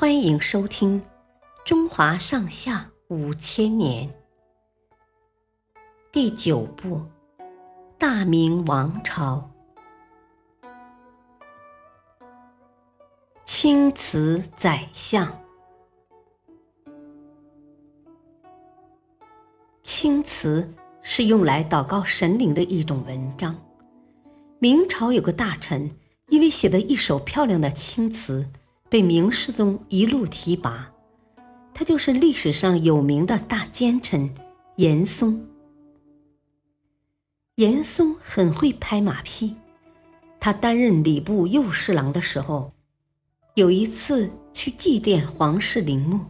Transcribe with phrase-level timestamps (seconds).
[0.00, 1.00] 欢迎收听
[1.64, 4.08] 《中华上下五千年》
[6.12, 6.98] 第九部
[7.98, 9.50] 《大明王朝》
[13.44, 15.36] 青瓷宰相。
[19.82, 20.72] 青瓷
[21.02, 23.52] 是用来祷告神灵的一种文章。
[24.60, 25.90] 明朝有个大臣，
[26.28, 28.48] 因为写的一手漂亮的青瓷。
[28.88, 30.92] 被明世宗一路提拔，
[31.74, 34.34] 他就是历史上有名的大奸臣
[34.76, 35.46] 严嵩。
[37.56, 39.54] 严嵩很会拍马屁，
[40.40, 42.72] 他担任礼部右侍郎的时候，
[43.54, 46.20] 有一次去祭奠皇室陵墓，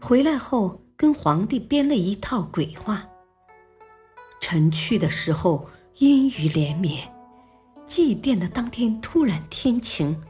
[0.00, 3.08] 回来后跟皇帝编了一套鬼话。
[4.40, 5.68] 臣去的时候
[5.98, 7.12] 阴雨连绵，
[7.86, 10.20] 祭奠的当天突然天晴。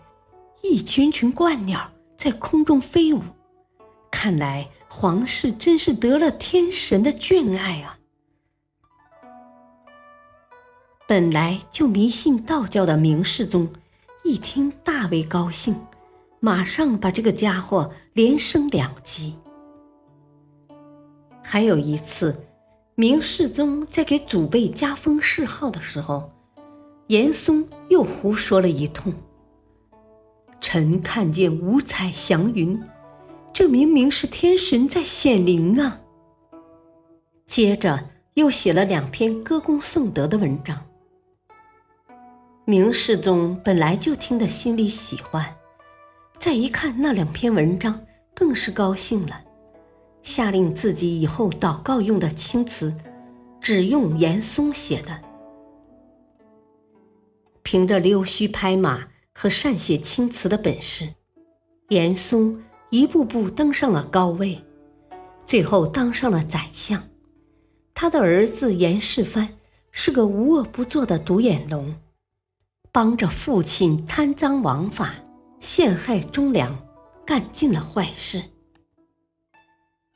[0.62, 3.22] 一群群鹳鸟在空中飞舞，
[4.10, 7.98] 看来皇室真是得了天神的眷爱啊！
[11.06, 13.68] 本来就迷信道教的明世宗，
[14.24, 15.74] 一听大为高兴，
[16.40, 19.36] 马上把这个家伙连升两级。
[21.42, 22.36] 还有一次，
[22.94, 26.30] 明世宗在给祖辈加封谥号的时候，
[27.06, 29.14] 严嵩又胡说了一通。
[30.70, 32.78] 臣看见五彩祥云，
[33.54, 35.98] 这明明是天神在显灵啊！
[37.46, 40.78] 接着又写了两篇歌功颂德的文章。
[42.66, 45.56] 明世宗本来就听得心里喜欢，
[46.38, 47.98] 再一看那两篇文章，
[48.34, 49.42] 更是高兴了，
[50.22, 52.94] 下令自己以后祷告用的青词，
[53.58, 55.18] 只用严嵩写的。
[57.62, 59.08] 凭着溜须拍马。
[59.40, 61.14] 和善写青词的本事，
[61.90, 64.60] 严嵩一步步登上了高位，
[65.46, 67.08] 最后当上了宰相。
[67.94, 69.48] 他的儿子严世蕃
[69.92, 71.94] 是个无恶不作的独眼龙，
[72.90, 75.14] 帮着父亲贪赃枉法、
[75.60, 76.76] 陷害忠良，
[77.24, 78.42] 干尽了坏事。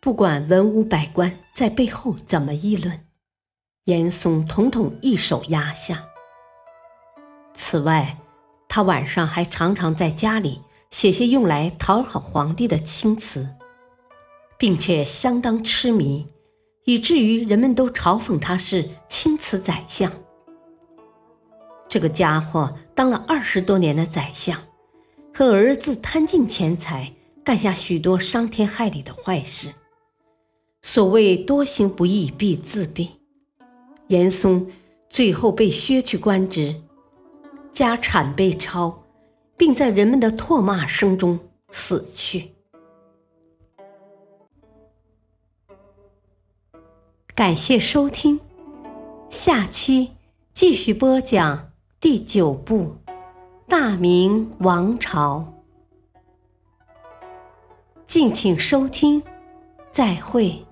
[0.00, 3.06] 不管文武百官在背后怎么议论，
[3.84, 6.08] 严嵩统统一手压下。
[7.54, 8.18] 此外，
[8.74, 13.46] 他晚上还常常在家里写些用来讨好皇帝的青词，
[14.56, 16.26] 并且相当痴迷，
[16.84, 20.10] 以至于人们都嘲讽他是青词宰相。
[21.86, 24.58] 这个家伙当了二十多年的宰相，
[25.34, 27.12] 和儿子贪尽钱财，
[27.44, 29.68] 干下许多伤天害理的坏事。
[30.80, 33.08] 所谓多行不义必自毙，
[34.06, 34.66] 严嵩
[35.10, 36.74] 最后被削去官职。
[37.82, 39.02] 家产被抄，
[39.56, 41.40] 并在人们的唾骂声中
[41.72, 42.52] 死去。
[47.34, 48.38] 感谢收听，
[49.28, 50.12] 下期
[50.54, 52.98] 继续播讲第九部
[53.66, 55.52] 《大明王朝》，
[58.06, 59.20] 敬请收听，
[59.90, 60.64] 再会。